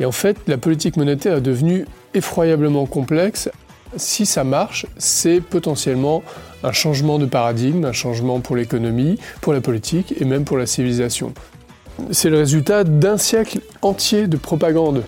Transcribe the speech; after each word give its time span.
Et 0.00 0.04
en 0.04 0.12
fait, 0.12 0.36
la 0.46 0.58
politique 0.58 0.96
monétaire 0.96 1.36
est 1.36 1.42
devenue 1.42 1.86
effroyablement 2.14 2.86
complexe. 2.86 3.50
Si 3.96 4.26
ça 4.26 4.44
marche, 4.44 4.86
c'est 4.98 5.40
potentiellement 5.40 6.22
un 6.62 6.72
changement 6.72 7.18
de 7.18 7.26
paradigme, 7.26 7.84
un 7.84 7.92
changement 7.92 8.40
pour 8.40 8.56
l'économie, 8.56 9.18
pour 9.40 9.52
la 9.52 9.60
politique 9.60 10.14
et 10.20 10.24
même 10.24 10.44
pour 10.44 10.58
la 10.58 10.66
civilisation. 10.66 11.32
C'est 12.10 12.30
le 12.30 12.38
résultat 12.38 12.84
d'un 12.84 13.16
siècle 13.16 13.60
entier 13.82 14.28
de 14.28 14.36
propagande. 14.36 15.02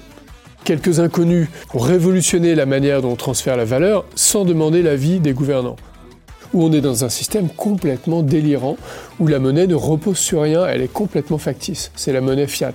Quelques 0.64 1.00
inconnus 1.00 1.48
ont 1.72 1.78
révolutionné 1.78 2.54
la 2.54 2.66
manière 2.66 3.00
dont 3.00 3.12
on 3.12 3.16
transfère 3.16 3.56
la 3.56 3.64
valeur 3.64 4.04
sans 4.14 4.44
demander 4.44 4.82
l'avis 4.82 5.20
des 5.20 5.32
gouvernants. 5.32 5.76
Où 6.52 6.64
on 6.64 6.72
est 6.72 6.80
dans 6.80 7.04
un 7.04 7.08
système 7.08 7.48
complètement 7.48 8.22
délirant, 8.22 8.76
où 9.20 9.28
la 9.28 9.38
monnaie 9.38 9.68
ne 9.68 9.74
repose 9.74 10.18
sur 10.18 10.42
rien, 10.42 10.66
elle 10.66 10.82
est 10.82 10.92
complètement 10.92 11.38
factice. 11.38 11.92
C'est 11.94 12.12
la 12.12 12.20
monnaie 12.20 12.48
fiat. 12.48 12.74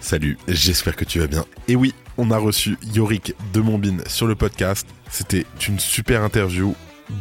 Salut, 0.00 0.38
j'espère 0.46 0.96
que 0.96 1.04
tu 1.04 1.18
vas 1.18 1.26
bien. 1.26 1.44
Et 1.66 1.76
oui, 1.76 1.94
on 2.16 2.30
a 2.30 2.38
reçu 2.38 2.78
Yorick 2.94 3.34
de 3.52 3.60
Mombin 3.60 3.98
sur 4.06 4.26
le 4.26 4.34
podcast. 4.34 4.86
C'était 5.10 5.44
une 5.68 5.78
super 5.78 6.22
interview, 6.22 6.74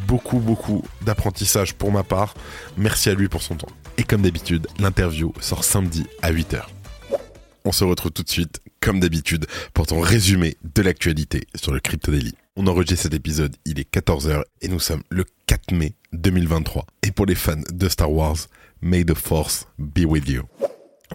beaucoup 0.08 0.40
beaucoup 0.40 0.84
d'apprentissage 1.02 1.74
pour 1.74 1.92
ma 1.92 2.04
part. 2.04 2.36
Merci 2.78 3.10
à 3.10 3.14
lui 3.14 3.28
pour 3.30 3.42
son 3.42 3.56
temps. 3.56 3.68
Et 3.98 4.04
comme 4.04 4.22
d'habitude, 4.22 4.68
l'interview 4.80 5.34
sort 5.40 5.64
samedi 5.64 6.06
à 6.22 6.32
8h. 6.32 6.62
On 7.66 7.72
se 7.72 7.84
retrouve 7.84 8.12
tout 8.12 8.24
de 8.24 8.30
suite, 8.30 8.62
comme 8.80 9.00
d'habitude, 9.00 9.48
pour 9.74 9.88
ton 9.88 10.00
résumé 10.00 10.56
de 10.64 10.82
l'actualité 10.82 11.48
sur 11.56 11.74
le 11.74 11.80
Crypto 11.80 12.12
Daily. 12.12 12.34
On 12.56 12.68
enregistre 12.68 13.04
cet 13.04 13.14
épisode, 13.14 13.56
il 13.66 13.80
est 13.80 13.92
14h 13.92 14.44
et 14.62 14.68
nous 14.68 14.80
sommes 14.80 15.04
le 15.10 15.26
4 15.48 15.74
mai 15.74 15.94
2023. 16.14 16.86
Et 17.04 17.12
pour 17.12 17.26
les 17.26 17.36
fans 17.36 17.62
de 17.72 17.90
Star 17.90 18.12
Wars, 18.12 18.38
May 18.82 19.04
the 19.04 19.16
Force 19.16 19.68
be 19.78 20.06
with 20.06 20.30
you. 20.30 20.44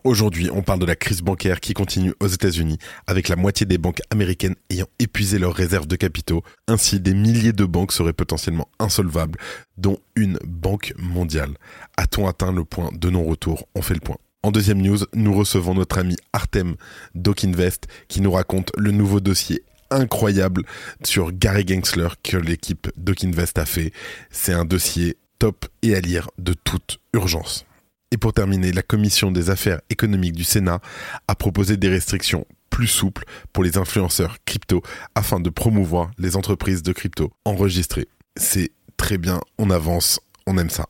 Aujourd'hui, 0.05 0.50
on 0.53 0.62
parle 0.62 0.81
de 0.81 0.86
la 0.86 0.97
crise 0.97 1.22
bancaire 1.22 1.61
qui 1.61 1.75
continue 1.75 2.12
aux 2.19 2.27
États-Unis, 2.27 2.78
avec 3.06 3.28
la 3.28 3.36
moitié 3.36 3.67
des 3.67 3.78
banques 3.78 4.00
américaines 4.11 4.56
ayant 4.69 4.89
épuisé 4.98 5.39
leurs 5.39 5.55
réserves 5.55 5.86
de 5.86 5.95
capitaux. 5.95 6.42
Ainsi, 6.67 6.98
des 6.98 7.14
milliers 7.14 7.53
de 7.53 7.64
banques 7.64 7.92
seraient 7.92 8.12
potentiellement 8.12 8.69
insolvables, 8.80 9.39
dont 9.78 9.98
une 10.17 10.41
banque 10.45 10.92
mondiale. 10.98 11.50
A-t-on 11.97 12.27
atteint 12.27 12.50
le 12.50 12.64
point 12.64 12.91
de 12.92 13.11
non-retour? 13.11 13.69
On 13.77 13.83
fait 13.83 13.95
le 13.95 14.00
point. 14.00 14.17
En 14.42 14.50
deuxième 14.50 14.83
news, 14.83 14.98
nous 15.14 15.33
recevons 15.34 15.75
notre 15.75 15.98
ami 15.98 16.17
Artem 16.33 16.75
Dokinvest 17.14 17.86
qui 18.08 18.20
nous 18.20 18.33
raconte 18.33 18.73
le 18.77 18.91
nouveau 18.91 19.20
dossier 19.20 19.62
incroyable 19.92 20.64
sur 21.05 21.30
Gary 21.30 21.64
Gensler 21.64 22.08
que 22.25 22.39
l'équipe 22.39 22.91
Dokinvest 22.97 23.56
a 23.58 23.67
fait. 23.67 23.92
C'est 24.30 24.53
un 24.53 24.64
dossier 24.64 25.17
top 25.39 25.67
et 25.83 25.95
à 25.95 26.00
lire 26.00 26.28
de 26.39 26.55
toute 26.55 26.98
urgence. 27.14 27.67
Et 28.13 28.19
pour 28.19 28.35
terminer, 28.35 28.73
la 28.73 28.83
commission 28.83 29.33
des 29.33 29.49
affaires 29.49 29.81
économiques 29.89 30.35
du 30.35 30.45
Sénat 30.45 30.81
a 31.29 31.35
proposé 31.35 31.79
des 31.79 31.89
restrictions 31.89 32.47
plus 32.69 32.87
souples 32.87 33.25
pour 33.55 33.65
les 33.65 33.79
influenceurs 33.79 34.37
crypto 34.45 34.83
afin 35.15 35.41
de 35.41 35.49
promouvoir 35.49 36.11
les 36.19 36.37
entreprises 36.37 36.83
de 36.83 36.93
crypto 36.93 37.33
enregistrées. 37.47 38.09
C'est 38.37 38.71
très 38.99 39.17
bien, 39.17 39.41
on 39.57 39.71
avance, 39.71 40.21
on 40.47 40.59
aime 40.59 40.71
ça. 40.71 40.87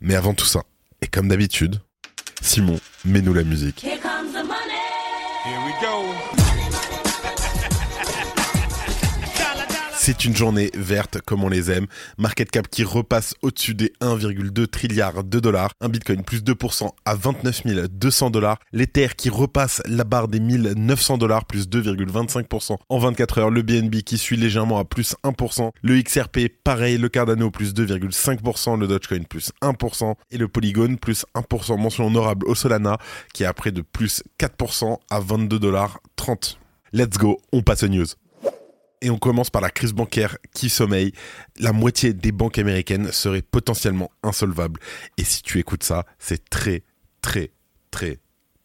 Mais 0.00 0.14
avant 0.14 0.32
tout 0.32 0.46
ça, 0.46 0.62
et 1.02 1.08
comme 1.08 1.26
d'habitude, 1.26 1.80
Simon, 2.40 2.78
mets-nous 3.04 3.34
la 3.34 3.42
musique. 3.42 3.82
Here 3.82 3.98
comes 4.00 4.32
the 4.32 4.46
money. 4.46 4.78
Here 5.44 5.58
we 5.66 5.72
go. 5.82 6.49
C'est 10.10 10.24
une 10.24 10.34
journée 10.34 10.72
verte 10.74 11.20
comme 11.20 11.44
on 11.44 11.48
les 11.48 11.70
aime. 11.70 11.86
Market 12.18 12.50
cap 12.50 12.66
qui 12.66 12.82
repasse 12.82 13.36
au-dessus 13.42 13.74
des 13.74 13.92
1,2 14.00 14.66
trilliards 14.66 15.22
de 15.22 15.38
dollars. 15.38 15.70
Un 15.80 15.88
bitcoin 15.88 16.24
plus 16.24 16.42
2% 16.42 16.90
à 17.04 17.14
29 17.14 17.62
200 17.92 18.30
dollars. 18.30 18.58
L'Ether 18.72 19.10
qui 19.16 19.30
repasse 19.30 19.80
la 19.86 20.02
barre 20.02 20.26
des 20.26 20.40
1900 20.40 21.16
dollars 21.16 21.44
plus 21.44 21.68
2,25% 21.68 22.76
en 22.88 22.98
24 22.98 23.38
heures. 23.38 23.50
Le 23.50 23.62
BNB 23.62 24.02
qui 24.02 24.18
suit 24.18 24.36
légèrement 24.36 24.80
à 24.80 24.84
plus 24.84 25.14
1%. 25.22 25.70
Le 25.80 26.02
XRP 26.02 26.48
pareil. 26.64 26.98
Le 26.98 27.08
Cardano 27.08 27.52
plus 27.52 27.72
2,5%. 27.72 28.80
Le 28.80 28.88
Dogecoin 28.88 29.22
plus 29.22 29.52
1%. 29.62 30.16
Et 30.32 30.38
le 30.38 30.48
Polygon 30.48 30.96
plus 30.96 31.24
1%. 31.36 31.80
Mention 31.80 32.08
honorable 32.08 32.48
au 32.48 32.56
Solana 32.56 32.98
qui 33.32 33.44
est 33.44 33.46
à 33.46 33.54
près 33.54 33.70
de 33.70 33.82
plus 33.82 34.24
4% 34.40 34.98
à 35.08 35.20
22 35.20 35.60
dollars 35.60 36.00
30. 36.16 36.58
Let's 36.92 37.16
go, 37.16 37.40
on 37.52 37.62
passe 37.62 37.84
aux 37.84 37.88
news. 37.88 38.06
Et 39.02 39.10
on 39.10 39.18
commence 39.18 39.50
par 39.50 39.62
la 39.62 39.70
crise 39.70 39.92
bancaire 39.92 40.36
qui 40.52 40.68
sommeille. 40.68 41.12
La 41.58 41.72
moitié 41.72 42.12
des 42.12 42.32
banques 42.32 42.58
américaines 42.58 43.10
seraient 43.12 43.42
potentiellement 43.42 44.10
insolvables. 44.22 44.80
Et 45.16 45.24
si 45.24 45.42
tu 45.42 45.58
écoutes 45.58 45.84
ça, 45.84 46.04
c'est 46.18 46.50
très, 46.50 46.82
très, 47.22 47.50
très, 47.90 48.18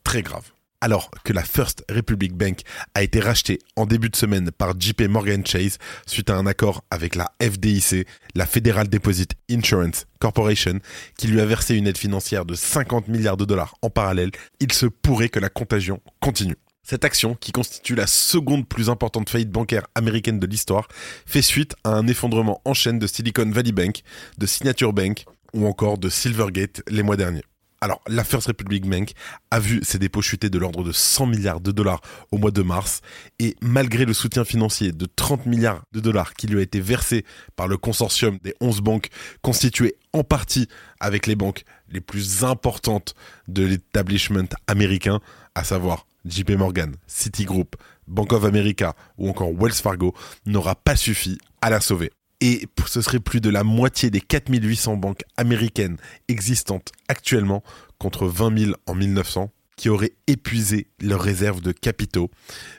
très 0.04 0.22
grave. 0.22 0.52
Alors 0.82 1.10
que 1.24 1.34
la 1.34 1.44
First 1.44 1.84
Republic 1.90 2.34
Bank 2.34 2.60
a 2.94 3.02
été 3.02 3.20
rachetée 3.20 3.60
en 3.76 3.86
début 3.86 4.10
de 4.10 4.16
semaine 4.16 4.52
par 4.52 4.80
JP 4.80 5.04
Morgan 5.10 5.44
Chase 5.44 5.78
suite 6.06 6.30
à 6.30 6.36
un 6.36 6.46
accord 6.46 6.84
avec 6.92 7.16
la 7.16 7.32
FDIC, 7.42 8.06
la 8.36 8.46
Federal 8.46 8.88
Deposit 8.88 9.32
Insurance 9.50 10.06
Corporation, 10.20 10.80
qui 11.18 11.28
lui 11.28 11.42
a 11.42 11.46
versé 11.46 11.76
une 11.76 11.88
aide 11.88 11.98
financière 11.98 12.46
de 12.46 12.54
50 12.54 13.08
milliards 13.08 13.38
de 13.38 13.46
dollars 13.46 13.76
en 13.82 13.90
parallèle, 13.90 14.32
il 14.60 14.72
se 14.74 14.86
pourrait 14.86 15.30
que 15.30 15.40
la 15.40 15.50
contagion 15.50 16.02
continue. 16.20 16.58
Cette 16.88 17.04
action, 17.04 17.34
qui 17.34 17.52
constitue 17.52 17.96
la 17.96 18.06
seconde 18.06 18.68
plus 18.68 18.92
importante 18.92 19.28
faillite 19.28 19.50
bancaire 19.50 19.88
américaine 19.96 20.40
de 20.40 20.46
l'histoire, 20.46 20.88
fait 21.26 21.42
suite 21.42 21.76
à 21.84 21.90
un 21.90 22.06
effondrement 22.06 22.62
en 22.64 22.76
chaîne 22.76 23.00
de 23.00 23.08
Silicon 23.08 23.50
Valley 23.50 23.72
Bank, 23.72 24.04
de 24.38 24.46
Signature 24.46 24.94
Bank 24.94 25.26
ou 25.56 25.66
encore 25.66 25.98
de 25.98 26.10
Silvergate 26.10 26.84
les 26.88 27.02
mois 27.02 27.18
derniers. 27.18 27.42
Alors, 27.82 28.02
la 28.08 28.24
First 28.24 28.48
Republic 28.48 28.88
Bank 28.88 29.14
a 29.50 29.60
vu 29.60 29.80
ses 29.82 29.98
dépôts 29.98 30.22
chuter 30.22 30.52
de 30.52 30.60
l'ordre 30.60 30.84
de 30.84 30.92
100 30.92 31.26
milliards 31.26 31.60
de 31.60 31.72
dollars 31.72 32.02
au 32.32 32.38
mois 32.38 32.52
de 32.52 32.62
mars, 32.62 33.02
et 33.40 33.56
malgré 33.62 34.06
le 34.06 34.14
soutien 34.14 34.46
financier 34.46 34.92
de 34.92 35.08
30 35.08 35.48
milliards 35.48 35.82
de 35.92 36.00
dollars 36.00 36.36
qui 36.36 36.46
lui 36.46 36.60
a 36.60 36.62
été 36.62 36.80
versé 36.80 37.26
par 37.56 37.68
le 37.68 37.78
consortium 37.78 38.38
des 38.44 38.54
11 38.62 38.82
banques 38.82 39.10
constituées 39.42 39.96
en 40.14 40.24
partie 40.24 40.68
avec 41.00 41.26
les 41.26 41.36
banques 41.36 41.64
les 41.90 42.02
plus 42.02 42.44
importantes 42.44 43.16
de 43.48 43.64
l'établissement 43.64 44.50
américain, 44.68 45.20
à 45.56 45.64
savoir 45.64 46.06
JP 46.26 46.52
Morgan, 46.52 46.96
Citigroup, 47.08 47.76
Bank 48.08 48.34
of 48.34 48.46
America 48.46 48.96
ou 49.18 49.30
encore 49.30 49.52
Wells 49.54 49.74
Fargo 49.74 50.14
n'aura 50.46 50.76
pas 50.76 50.96
suffi 50.96 51.38
à 51.62 51.70
la 51.70 51.80
sauver. 51.80 52.12
Et 52.42 52.68
ce 52.86 53.02
serait 53.02 53.20
plus 53.20 53.42
de 53.42 53.50
la 53.50 53.64
moitié 53.64 54.10
des 54.10 54.22
4800 54.22 54.98
banques 54.98 55.24
américaines 55.38 55.98
existantes 56.28 56.92
actuellement 57.08 57.64
contre 57.98 58.28
20 58.28 58.58
000 58.58 58.72
en 58.86 58.96
1900 58.96 59.52
qui 59.78 59.90
auraient 59.90 60.14
épuisé 60.28 60.88
leurs 61.02 61.22
réserves 61.22 61.62
de 61.62 61.72
capitaux, 61.72 62.30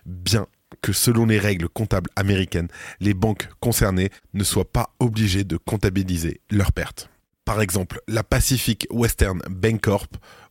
bien 0.05 0.47
que 0.83 0.93
selon 0.93 1.27
les 1.27 1.39
règles 1.39 1.69
comptables 1.69 2.11
américaines, 2.17 2.69
les 3.01 3.15
banques 3.15 3.49
concernées 3.61 4.11
ne 4.35 4.45
soient 4.45 4.71
pas 4.71 4.95
obligées 4.99 5.45
de 5.45 5.56
comptabiliser 5.56 6.41
leurs 6.51 6.73
pertes. 6.73 7.11
Par 7.45 7.61
exemple, 7.61 8.01
la 8.09 8.25
Pacific 8.25 8.87
Western 8.91 9.41
Bancorp 9.49 10.09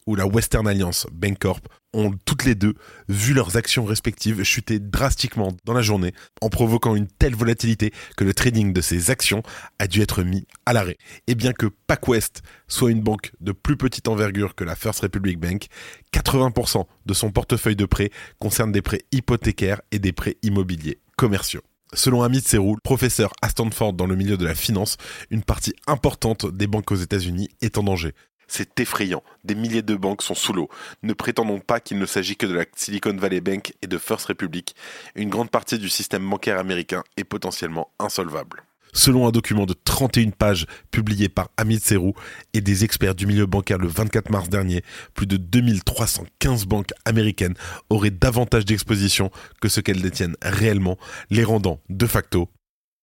ou 0.08 0.16
la 0.16 0.26
Western 0.26 0.68
Alliance 0.68 1.08
Bancorp 1.12 1.62
ont 1.96 2.14
toutes 2.26 2.46
les 2.46 2.56
deux 2.56 2.76
vu 3.08 3.34
leurs 3.34 3.58
actions 3.58 3.86
respectives 3.86 4.44
chuter 4.44 4.80
drastiquement 4.80 5.56
dans 5.66 5.74
la 5.74 5.82
journée 5.82 6.14
en 6.42 6.50
provoquant 6.50 6.96
une 6.96 7.08
telle 7.08 7.36
volatilité 7.36 7.92
que 8.18 8.24
le 8.24 8.34
trading 8.34 8.74
de 8.74 8.82
ces 8.82 9.10
actions 9.10 9.44
a 9.80 9.88
dû 9.88 10.02
être 10.02 10.24
mis 10.24 10.46
à 10.66 10.74
l'arrêt. 10.74 10.98
Et 11.28 11.36
bien 11.36 11.54
que 11.54 11.68
PacWest 11.88 12.44
soit 12.68 12.92
une 12.92 13.02
banque 13.02 13.32
de 13.40 13.52
plus 13.52 13.78
petite 13.78 14.08
envergure 14.08 14.56
que 14.56 14.64
la 14.64 14.76
First 14.76 15.02
Republic 15.02 15.40
Bank, 15.40 15.68
80% 16.14 16.86
de 17.06 17.14
son 17.14 17.32
portefeuille 17.32 17.76
de 17.76 17.86
prêts 17.86 18.12
concerne 18.40 18.72
des 18.72 18.82
prêts 18.82 19.02
hypothécaires 19.12 19.82
et 19.92 20.00
des 20.00 20.12
prêts 20.12 20.38
immobiliers 20.44 21.00
commerciaux. 21.16 21.62
Selon 21.94 22.24
Amit 22.24 22.42
Serou, 22.42 22.78
professeur 22.84 23.32
à 23.42 23.50
Stanford 23.50 23.94
dans 23.94 24.08
le 24.08 24.16
milieu 24.16 24.38
de 24.38 24.44
la 24.44 24.56
finance, 24.56 24.98
une 25.30 25.44
partie 25.44 25.74
importante 25.88 26.46
des 26.46 26.68
banques 26.68 26.92
aux 26.92 26.96
États-Unis 26.96 27.50
est 27.62 27.78
en 27.78 27.84
danger. 27.84 28.14
C'est 28.48 28.80
effrayant. 28.80 29.24
Des 29.44 29.56
milliers 29.56 29.82
de 29.82 29.96
banques 29.96 30.22
sont 30.22 30.36
sous 30.36 30.54
l'eau. 30.54 30.70
Ne 31.04 31.14
prétendons 31.14 31.60
pas 31.60 31.80
qu'il 31.80 32.00
ne 32.00 32.06
s'agit 32.06 32.36
que 32.36 32.46
de 32.46 32.54
la 32.54 32.66
Silicon 32.76 33.16
Valley 33.16 33.42
Bank 33.42 33.74
et 33.82 33.88
de 33.88 33.98
First 33.98 34.28
Republic. 34.28 34.76
Une 35.16 35.30
grande 35.30 35.50
partie 35.50 35.80
du 35.80 35.90
système 35.90 36.30
bancaire 36.30 36.60
américain 36.60 37.04
est 37.18 37.24
potentiellement 37.24 37.90
insolvable. 38.00 38.64
Selon 38.96 39.28
un 39.28 39.32
document 39.32 39.66
de 39.66 39.76
31 39.84 40.30
pages 40.30 40.66
publié 40.90 41.28
par 41.28 41.50
Amit 41.58 41.82
Serou 41.82 42.14
et 42.54 42.62
des 42.62 42.86
experts 42.86 43.14
du 43.14 43.28
milieu 43.28 43.46
bancaire 43.46 43.78
le 43.78 43.90
24 43.90 44.30
mars 44.30 44.48
dernier, 44.48 44.84
plus 45.14 45.28
de 45.28 45.36
2315 45.36 46.66
banques 46.66 46.92
américaines 47.04 47.56
auraient 47.90 48.10
davantage 48.10 48.64
d'exposition 48.64 49.32
que 49.60 49.68
ce 49.68 49.82
qu'elles 49.82 50.02
détiennent 50.02 50.38
réellement, 50.42 50.98
les 51.30 51.44
rendant 51.44 51.82
de 51.90 52.08
facto 52.08 52.48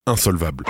insolvables. 0.07 0.65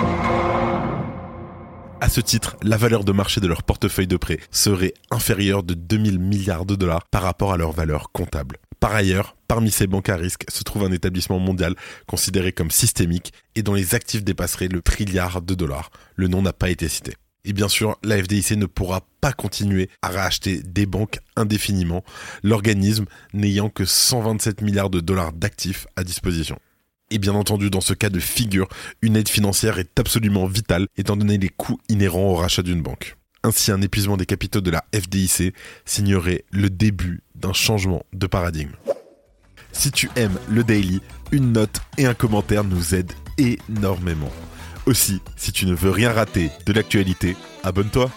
À 2.03 2.09
ce 2.09 2.19
titre, 2.19 2.57
la 2.63 2.75
valeur 2.75 3.05
de 3.05 3.13
marché 3.13 3.39
de 3.39 3.47
leur 3.47 3.63
portefeuille 3.63 4.07
de 4.07 4.17
prêt 4.17 4.37
serait 4.51 4.93
inférieure 5.09 5.63
de 5.63 5.73
2000 5.73 6.19
milliards 6.19 6.65
de 6.65 6.75
dollars 6.75 7.05
par 7.05 7.21
rapport 7.21 7.53
à 7.53 7.57
leur 7.57 7.71
valeur 7.71 8.11
comptable. 8.11 8.57
Par 8.81 8.93
ailleurs, 8.93 9.37
parmi 9.47 9.71
ces 9.71 9.87
banques 9.87 10.09
à 10.09 10.17
risque 10.17 10.43
se 10.49 10.63
trouve 10.63 10.83
un 10.83 10.91
établissement 10.91 11.39
mondial 11.39 11.75
considéré 12.05 12.51
comme 12.51 12.71
systémique 12.71 13.31
et 13.55 13.63
dont 13.63 13.73
les 13.73 13.95
actifs 13.95 14.21
dépasseraient 14.21 14.67
le 14.67 14.81
trilliard 14.81 15.41
de 15.41 15.55
dollars. 15.55 15.91
Le 16.17 16.27
nom 16.27 16.41
n'a 16.41 16.51
pas 16.51 16.69
été 16.69 16.89
cité. 16.89 17.13
Et 17.45 17.53
bien 17.53 17.69
sûr, 17.69 17.97
la 18.03 18.21
FDIC 18.21 18.51
ne 18.57 18.65
pourra 18.65 19.07
pas 19.21 19.31
continuer 19.31 19.89
à 20.01 20.09
racheter 20.09 20.61
des 20.61 20.85
banques 20.85 21.19
indéfiniment, 21.37 22.03
l'organisme 22.43 23.05
n'ayant 23.33 23.69
que 23.69 23.85
127 23.85 24.59
milliards 24.59 24.89
de 24.89 24.99
dollars 24.99 25.31
d'actifs 25.31 25.87
à 25.95 26.03
disposition. 26.03 26.59
Et 27.13 27.19
bien 27.19 27.35
entendu, 27.35 27.69
dans 27.69 27.79
ce 27.79 27.93
cas 27.93 28.09
de 28.09 28.19
figure, 28.19 28.67
une 29.03 29.15
aide 29.15 29.29
financière 29.29 29.77
est 29.77 29.99
absolument 29.99 30.47
vitale 30.47 30.87
étant 30.97 31.15
donné 31.15 31.37
les 31.37 31.49
coûts 31.49 31.79
inhérents 31.87 32.31
au 32.31 32.33
rachat 32.33 32.63
d'une 32.63 32.81
banque. 32.81 33.17
Ainsi, 33.43 33.71
un 33.71 33.83
épuisement 33.83 34.17
des 34.17 34.25
capitaux 34.25 34.61
de 34.61 34.71
la 34.71 34.83
FDIC 34.95 35.53
signerait 35.85 36.43
le 36.49 36.71
début 36.71 37.21
d'un 37.35 37.53
changement 37.53 38.03
de 38.13 38.25
paradigme. 38.25 38.71
Si 39.73 39.91
tu 39.91 40.09
aimes 40.15 40.39
le 40.49 40.63
daily, 40.63 41.01
une 41.31 41.51
note 41.51 41.81
et 41.99 42.07
un 42.07 42.15
commentaire 42.15 42.63
nous 42.63 42.95
aident 42.95 43.13
énormément. 43.37 44.31
Aussi, 44.87 45.21
si 45.35 45.51
tu 45.51 45.67
ne 45.67 45.75
veux 45.75 45.91
rien 45.91 46.11
rater 46.11 46.49
de 46.65 46.73
l'actualité, 46.73 47.35
abonne-toi. 47.61 48.09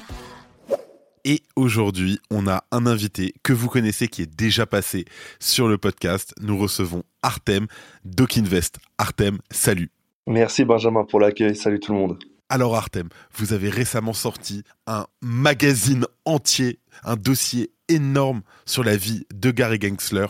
Et 1.28 1.42
aujourd'hui, 1.56 2.20
on 2.30 2.46
a 2.46 2.62
un 2.70 2.86
invité 2.86 3.34
que 3.42 3.52
vous 3.52 3.68
connaissez 3.68 4.06
qui 4.06 4.22
est 4.22 4.32
déjà 4.32 4.64
passé 4.64 5.06
sur 5.40 5.66
le 5.66 5.76
podcast. 5.76 6.32
Nous 6.40 6.56
recevons 6.56 7.02
Artem 7.20 7.66
d'Okinvest. 8.04 8.76
Artem, 8.96 9.38
salut. 9.50 9.90
Merci 10.28 10.64
Benjamin 10.64 11.02
pour 11.04 11.18
l'accueil. 11.18 11.56
Salut 11.56 11.80
tout 11.80 11.92
le 11.92 11.98
monde. 11.98 12.18
Alors 12.48 12.76
Artem, 12.76 13.08
vous 13.34 13.52
avez 13.52 13.70
récemment 13.70 14.12
sorti 14.12 14.62
un 14.86 15.06
magazine 15.20 16.06
entier, 16.26 16.78
un 17.02 17.16
dossier 17.16 17.72
énorme 17.88 18.42
sur 18.64 18.84
la 18.84 18.96
vie 18.96 19.26
de 19.34 19.50
Gary 19.50 19.80
Gensler. 19.80 20.28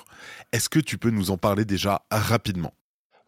Est-ce 0.53 0.71
que 0.71 0.81
tu 0.81 0.97
peux 0.97 1.11
nous 1.11 1.31
en 1.31 1.37
parler 1.37 1.67
déjà 1.67 2.07
rapidement? 2.11 2.73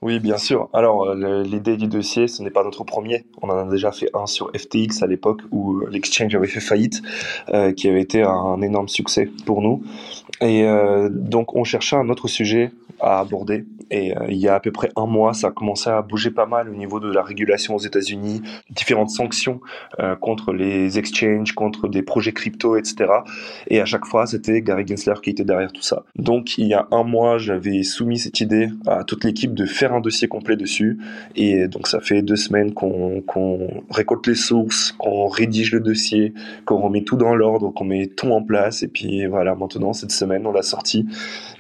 Oui, 0.00 0.20
bien 0.20 0.38
sûr. 0.38 0.68
Alors, 0.72 1.08
euh, 1.08 1.42
l'idée 1.42 1.76
du 1.76 1.88
dossier, 1.88 2.28
ce 2.28 2.40
n'est 2.44 2.52
pas 2.52 2.62
notre 2.62 2.84
premier. 2.84 3.24
On 3.42 3.50
en 3.50 3.58
a 3.58 3.64
déjà 3.64 3.90
fait 3.90 4.08
un 4.14 4.26
sur 4.26 4.48
FTX 4.56 5.02
à 5.02 5.08
l'époque 5.08 5.40
où 5.50 5.80
l'exchange 5.86 6.32
avait 6.36 6.46
fait 6.46 6.60
faillite, 6.60 7.02
euh, 7.48 7.72
qui 7.72 7.88
avait 7.88 8.00
été 8.00 8.22
un 8.22 8.62
énorme 8.62 8.86
succès 8.86 9.28
pour 9.44 9.60
nous. 9.60 9.82
Et 10.40 10.64
euh, 10.64 11.08
donc, 11.10 11.54
on 11.54 11.64
cherchait 11.64 11.96
un 11.96 12.08
autre 12.08 12.28
sujet 12.28 12.70
à 13.00 13.20
aborder. 13.20 13.64
Et 13.90 14.12
il 14.28 14.36
y 14.36 14.48
a 14.48 14.54
à 14.54 14.60
peu 14.60 14.70
près 14.70 14.90
un 14.96 15.06
mois, 15.06 15.32
ça 15.32 15.46
a 15.46 15.50
commencé 15.50 15.88
à 15.88 16.02
bouger 16.02 16.30
pas 16.30 16.44
mal 16.44 16.68
au 16.68 16.74
niveau 16.74 17.00
de 17.00 17.10
la 17.10 17.22
régulation 17.22 17.74
aux 17.74 17.78
États-Unis, 17.78 18.42
différentes 18.68 19.08
sanctions 19.08 19.60
contre 20.20 20.52
les 20.52 20.98
exchanges, 20.98 21.52
contre 21.52 21.88
des 21.88 22.02
projets 22.02 22.32
crypto, 22.32 22.76
etc. 22.76 23.06
Et 23.68 23.80
à 23.80 23.86
chaque 23.86 24.04
fois, 24.04 24.26
c'était 24.26 24.60
Gary 24.60 24.86
Gensler 24.86 25.14
qui 25.22 25.30
était 25.30 25.44
derrière 25.44 25.72
tout 25.72 25.80
ça. 25.80 26.04
Donc, 26.16 26.58
il 26.58 26.66
y 26.66 26.74
a 26.74 26.86
un 26.90 27.02
mois, 27.02 27.38
j'avais 27.38 27.82
soumis 27.82 28.18
cette 28.18 28.40
idée 28.40 28.68
à 28.86 29.04
toute 29.04 29.24
l'équipe 29.24 29.54
de 29.54 29.64
faire 29.64 29.94
un 29.94 30.00
dossier 30.00 30.28
complet 30.28 30.56
dessus. 30.56 30.98
Et 31.36 31.68
donc 31.68 31.86
ça 31.88 32.00
fait 32.00 32.22
deux 32.22 32.36
semaines 32.36 32.74
qu'on 32.74 33.22
récolte 33.90 34.26
les 34.26 34.34
sources, 34.34 34.92
qu'on 34.92 35.28
rédige 35.28 35.72
le 35.72 35.80
dossier, 35.80 36.34
qu'on 36.64 36.78
remet 36.78 37.02
tout 37.02 37.16
dans 37.16 37.34
l'ordre, 37.34 37.72
qu'on 37.72 37.84
met 37.84 38.06
tout 38.06 38.30
en 38.30 38.42
place. 38.42 38.82
Et 38.82 38.88
puis 38.88 39.26
voilà, 39.26 39.54
maintenant 39.54 39.92
cette 39.92 40.12
semaine 40.12 40.27
on 40.30 40.52
l'a 40.52 40.62
sorti. 40.62 41.06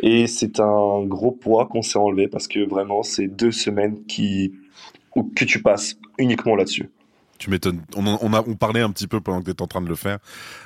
Et 0.00 0.26
c'est 0.26 0.60
un 0.60 1.04
gros 1.04 1.32
poids 1.32 1.66
qu'on 1.66 1.82
s'est 1.82 1.98
enlevé 1.98 2.28
parce 2.28 2.48
que 2.48 2.68
vraiment 2.68 3.02
c'est 3.02 3.26
deux 3.28 3.52
semaines 3.52 4.04
qui 4.06 4.52
que 5.34 5.44
tu 5.44 5.62
passes 5.62 5.96
uniquement 6.18 6.54
là-dessus. 6.54 6.90
Tu 7.38 7.50
m'étonnes. 7.50 7.82
On, 7.96 8.06
on, 8.06 8.18
on 8.32 8.54
parlait 8.56 8.80
un 8.80 8.90
petit 8.90 9.06
peu 9.06 9.20
pendant 9.20 9.40
que 9.40 9.44
tu 9.44 9.50
étais 9.52 9.62
en 9.62 9.68
train 9.68 9.80
de 9.80 9.88
le 9.88 9.94
faire. 9.94 10.18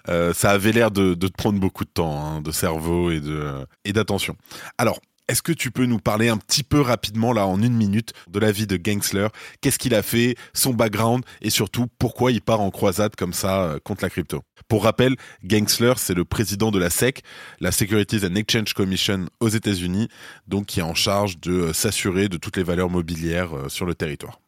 Euh, 0.08 0.32
ça 0.32 0.50
avait 0.50 0.72
l'air 0.72 0.90
de, 0.90 1.14
de, 1.14 1.28
te 1.28 1.34
prendre 1.34 1.60
beaucoup 1.60 1.84
de 1.84 1.90
temps, 1.90 2.25
hein, 2.25 2.40
de 2.40 2.50
cerveau 2.50 3.10
et 3.10 3.20
de 3.20 3.66
et 3.84 3.93
d'attention. 3.93 4.37
Alors, 4.78 4.98
est-ce 5.28 5.42
que 5.42 5.52
tu 5.52 5.70
peux 5.70 5.86
nous 5.86 5.98
parler 5.98 6.28
un 6.28 6.36
petit 6.36 6.62
peu 6.62 6.80
rapidement, 6.80 7.32
là, 7.32 7.46
en 7.46 7.62
une 7.62 7.74
minute, 7.74 8.12
de 8.28 8.38
la 8.38 8.52
vie 8.52 8.66
de 8.66 8.76
Gangsler 8.76 9.28
Qu'est-ce 9.60 9.78
qu'il 9.78 9.94
a 9.94 10.02
fait, 10.02 10.36
son 10.52 10.74
background 10.74 11.24
et 11.40 11.50
surtout 11.50 11.86
pourquoi 11.98 12.32
il 12.32 12.42
part 12.42 12.60
en 12.60 12.70
croisade 12.70 13.16
comme 13.16 13.32
ça 13.32 13.62
euh, 13.62 13.78
contre 13.82 14.02
la 14.04 14.10
crypto? 14.10 14.42
Pour 14.69 14.84
rappel, 14.84 15.16
Gangsler, 15.44 15.94
c'est 15.96 16.14
le 16.14 16.24
président 16.24 16.70
de 16.70 16.78
la 16.78 16.90
SEC, 16.90 17.22
la 17.60 17.72
Securities 17.72 18.26
and 18.26 18.34
Exchange 18.34 18.74
Commission 18.74 19.26
aux 19.40 19.48
États-Unis, 19.48 20.08
donc 20.48 20.66
qui 20.66 20.80
est 20.80 20.84
en 20.84 20.94
charge 20.94 21.38
de 21.40 21.52
euh, 21.52 21.72
s'assurer 21.72 22.28
de 22.28 22.36
toutes 22.36 22.56
les 22.56 22.64
valeurs 22.64 22.90
mobilières 22.90 23.56
euh, 23.56 23.69
sur 23.69 23.86
le 23.86 23.94
territoire. 23.94 24.42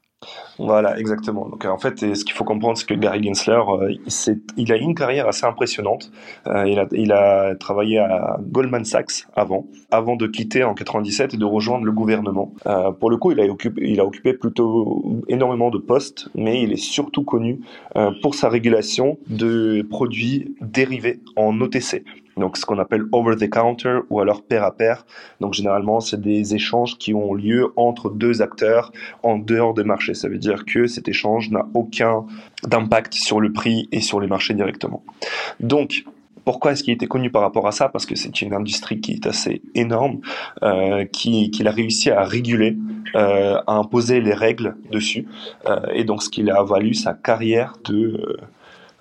Voilà, 0.59 0.99
exactement. 0.99 1.49
Donc 1.49 1.65
en 1.65 1.79
fait, 1.79 2.15
ce 2.15 2.25
qu'il 2.25 2.35
faut 2.35 2.45
comprendre, 2.45 2.79
c'est 2.79 2.87
que 2.87 2.95
Gary 2.95 3.23
Gensler, 3.23 3.61
euh, 3.69 3.95
il, 4.57 4.73
a 4.73 4.77
une 4.77 4.95
carrière 4.95 5.27
assez 5.29 5.47
impressionnante. 5.47 6.11
Euh, 6.47 6.67
il, 6.67 6.79
a, 6.79 6.87
il, 6.93 7.13
a, 7.13 7.55
travaillé 7.57 7.99
à 7.99 8.39
Goldman 8.41 8.85
Sachs 8.85 9.27
avant, 9.35 9.67
avant 9.91 10.17
de 10.17 10.27
quitter 10.27 10.63
en 10.65 10.75
97 10.75 11.35
et 11.35 11.37
de 11.37 11.45
rejoindre 11.45 11.85
le 11.85 11.93
gouvernement. 11.93 12.53
Euh, 12.67 12.93
pour 12.93 13.11
le 13.11 13.17
coup, 13.17 13.33
il 13.33 13.41
a 14.01 14.05
occupé 14.05 14.35
plutôt 14.35 15.23
énormément 15.29 15.71
de 15.71 15.79
postes, 15.79 16.29
mais 16.35 16.63
il 16.63 16.73
est 16.73 16.77
surtout 16.77 17.25
connu 17.25 17.61
pour 18.23 18.35
sa 18.35 18.49
régulation 18.49 19.19
de 19.29 19.87
produits 19.89 20.55
dérivés 20.61 21.21
en 21.37 21.61
OTC 21.61 22.05
donc 22.37 22.57
ce 22.57 22.67
qu'on 22.67 22.79
appelle 22.79 23.05
over 23.13 23.37
the 23.37 23.49
counter 23.49 24.01
ou 24.11 24.21
alors 24.21 24.43
pair 24.43 24.65
à 24.65 24.73
pair. 24.73 25.05
Donc 25.41 25.55
généralement, 25.55 26.01
c'est 26.01 26.21
des 26.21 26.55
échanges 26.55 26.97
qui 26.99 27.15
ont 27.15 27.35
lieu 27.35 27.73
entre 27.77 28.11
deux 28.11 28.43
acteurs 28.43 28.93
en 29.23 29.39
dehors 29.39 29.75
des 29.75 29.85
marchés. 29.85 30.15
Ça 30.15 30.29
veut 30.29 30.39
dire 30.39 30.65
que 30.65 30.87
cet 30.87 31.09
échange 31.09 31.51
n'a 31.51 31.67
aucun 31.75 32.25
impact 32.73 33.15
sur 33.15 33.41
le 33.41 33.53
prix 33.53 33.89
et 33.93 34.01
sur 34.01 34.21
les 34.21 34.27
marchés 34.27 34.55
directement. 34.55 35.03
Donc 35.61 36.05
pourquoi 36.45 36.73
est-ce 36.73 36.85
qu'il 36.85 36.93
était 36.93 37.07
connu 37.07 37.31
par 37.31 37.43
rapport 37.43 37.67
à 37.67 37.73
ça? 37.73 37.89
Parce 37.89 38.07
que 38.07 38.15
c'est 38.15 38.43
une 38.43 38.53
industrie 38.53 39.01
qui 39.01 39.13
est 39.13 39.27
assez 39.27 39.63
énorme, 39.75 40.21
euh, 40.63 41.05
qu'il 41.07 41.51
qui 41.51 41.67
a 41.67 41.71
réussi 41.71 42.11
à 42.11 42.23
réguler, 42.23 42.77
euh, 43.15 43.57
à 43.67 43.75
imposer 43.77 44.21
les 44.21 44.35
règles 44.35 44.77
dessus, 44.91 45.27
euh, 45.67 45.81
et 45.93 46.05
donc 46.05 46.23
ce 46.23 46.29
qui 46.29 46.49
a 46.51 46.63
valu 46.63 46.95
sa 46.95 47.15
carrière 47.15 47.79
de 47.85 47.97
euh, 47.97 48.37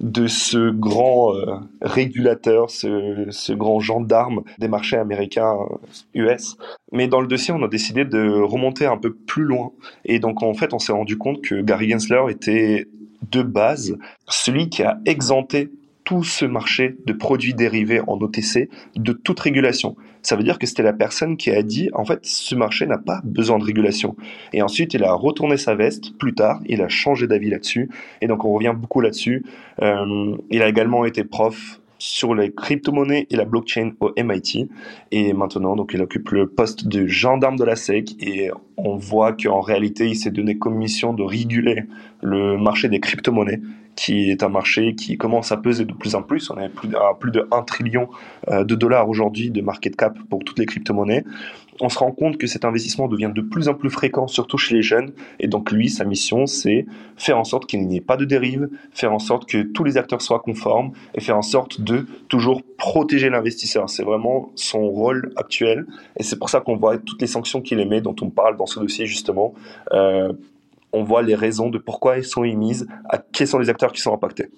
de 0.04 0.28
ce 0.28 0.70
grand 0.70 1.34
euh, 1.34 1.56
régulateur, 1.82 2.70
ce, 2.70 3.54
grand 3.54 3.80
gendarme 3.80 4.44
des 4.60 4.68
marchés 4.68 4.98
américains 4.98 5.56
US. 6.14 6.58
Euh, 6.60 6.66
Mais 6.92 7.08
dans 7.08 7.22
le 7.22 7.28
dossier, 7.28 7.54
on 7.54 7.64
a 7.64 7.70
décidé 7.70 8.04
de 8.04 8.30
remonter 8.42 8.86
un 8.86 8.98
peu 8.98 9.14
plus 9.14 9.46
loin. 9.46 9.72
Et 10.04 10.20
donc, 10.20 10.44
en 10.44 10.54
fait, 10.54 10.74
on 10.74 10.80
s'est 10.80 10.92
rendu 10.92 11.18
compte 11.18 11.42
que 11.42 11.62
Gary 11.62 11.90
Gensler 11.90 12.22
était 12.30 12.88
de 13.32 13.42
base 13.42 13.98
celui 14.28 14.70
qui 14.70 14.84
a 14.84 15.00
exempté 15.06 15.72
tout 16.04 16.24
ce 16.24 16.46
marché 16.46 16.96
de 17.06 17.14
produits 17.14 17.54
dérivés 17.54 18.02
en 18.08 18.18
OTC 18.18 18.70
de 18.96 19.14
toute 19.14 19.40
régulation. 19.40 19.96
Ça 20.22 20.36
veut 20.36 20.44
dire 20.44 20.58
que 20.58 20.66
c'était 20.66 20.84
la 20.84 20.94
personne 20.94 21.36
qui 21.36 21.52
a 21.52 21.62
dit, 21.64 21.90
en 21.94 22.06
fait, 22.06 22.20
ce 22.24 22.56
marché 22.56 22.86
n'a 22.86 22.98
pas 22.98 23.22
besoin 23.26 23.60
de 23.60 23.64
régulation. 23.64 24.16
Et 24.54 24.62
ensuite, 24.62 24.94
il 24.94 25.04
a 25.04 25.14
retourné 25.14 25.58
sa 25.58 25.76
veste 25.76 26.18
plus 26.18 26.34
tard, 26.34 26.62
il 26.66 26.82
a 26.82 26.88
changé 26.88 27.28
d'avis 27.28 27.50
là-dessus. 27.50 27.90
Et 28.22 28.28
donc, 28.28 28.46
on 28.46 28.54
revient 28.54 28.74
beaucoup 28.76 29.02
là-dessus. 29.02 29.44
Euh, 29.82 30.38
il 30.50 30.62
a 30.62 30.70
également 30.70 31.04
été 31.06 31.24
prof 31.26 31.82
sur 32.00 32.36
les 32.36 32.52
crypto-monnaies 32.52 33.28
et 33.30 33.36
la 33.36 33.46
blockchain 33.46 33.92
au 34.02 34.12
MIT. 34.18 34.70
Et 35.12 35.34
maintenant, 35.34 35.76
donc, 35.76 35.92
il 35.94 36.02
occupe 36.02 36.30
le 36.30 36.48
poste 36.48 36.88
de 36.88 37.06
gendarme 37.06 37.58
de 37.58 37.64
la 37.64 37.76
SEC. 37.76 38.16
Et 38.22 38.50
on 38.78 38.96
voit 38.96 39.34
qu'en 39.34 39.62
réalité, 39.62 40.08
il 40.08 40.16
s'est 40.16 40.32
donné 40.32 40.58
comme 40.58 40.76
mission 40.76 41.14
de 41.14 41.24
réguler 41.24 41.84
le 42.22 42.58
marché 42.58 42.88
des 42.90 43.00
crypto-monnaies 43.00 43.60
qui 43.96 44.30
est 44.30 44.44
un 44.44 44.50
marché 44.50 44.96
qui 44.96 45.18
commence 45.18 45.52
à 45.52 45.58
peser 45.58 45.86
de 45.86 45.94
plus 45.94 46.16
en 46.16 46.22
plus. 46.22 46.50
On 46.50 46.60
est 46.60 46.70
plus 46.70 46.96
à 46.96 47.14
plus 47.20 47.32
de 47.32 47.48
1 47.52 47.62
trillion 47.64 48.10
euh, 48.50 48.64
de 48.64 48.76
dollars 48.76 49.10
aujourd'hui 49.10 49.52
de 49.52 49.62
market 49.62 49.96
cap 49.96 50.18
pour 50.30 50.44
toutes 50.44 50.60
les 50.60 50.66
crypto-monnaies. 50.66 51.24
On 51.82 51.90
se 51.90 51.98
rend 51.98 52.12
compte 52.12 52.38
que 52.38 52.46
cet 52.46 52.66
investissement 52.66 53.08
devient 53.08 53.32
de 53.34 53.42
plus 53.42 53.68
en 53.68 53.74
plus 53.74 53.90
fréquent, 53.90 54.28
surtout 54.28 54.58
chez 54.58 54.76
les 54.76 54.82
jeunes. 54.84 55.12
Et 55.40 55.48
donc 55.48 55.72
lui, 55.72 55.90
sa 55.90 56.06
mission, 56.06 56.46
c'est 56.46 56.86
faire 57.18 57.38
en 57.38 57.44
sorte 57.44 57.66
qu'il 57.66 57.88
n'y 57.88 57.98
ait 57.98 58.02
pas 58.02 58.18
de 58.18 58.26
dérive, 58.26 58.70
faire 58.92 59.12
en 59.12 59.20
sorte 59.20 59.50
que 59.50 59.64
tous 59.64 59.84
les 59.84 59.98
acteurs 59.98 60.22
soient 60.22 60.40
conformes 60.40 60.92
et 61.16 61.22
faire 61.22 61.38
en 61.38 61.42
sorte 61.42 61.82
de 61.82 62.06
toujours 62.30 62.62
protéger 62.78 63.30
l'investisseur. 63.30 63.90
C'est 63.90 64.04
vraiment 64.04 64.52
son 64.56 64.88
rôle 64.88 65.34
actuel. 65.36 65.86
Et 66.18 66.24
c'est 66.24 66.38
pour 66.38 66.50
ça 66.50 66.62
qu'on 66.62 66.76
voit 66.76 66.98
toutes 66.98 67.22
les 67.22 67.28
sanctions 67.28 67.62
qu'il 67.62 67.80
émet, 67.80 68.02
dont 68.02 68.16
on 68.22 68.30
parle 68.30 68.56
dans 68.56 68.68
ce 68.68 68.80
dossier 68.80 69.08
justement, 69.08 69.54
euh, 69.94 70.32
on 70.94 71.04
voit 71.04 71.22
les 71.22 71.36
raisons 71.36 71.70
de 71.70 71.78
pourquoi 71.78 72.18
elles 72.18 72.26
sont 72.26 72.44
émises, 72.44 72.88
à 73.10 73.18
quels 73.18 73.48
sont 73.48 73.60
les 73.60 73.70
acteurs 73.70 73.92
qui 73.92 74.02
sont 74.02 74.14
impactés. 74.14 74.50